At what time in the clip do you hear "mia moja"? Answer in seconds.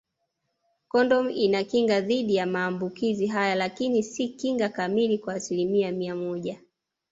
5.91-6.59